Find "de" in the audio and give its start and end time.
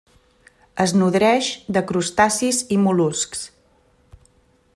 1.77-1.85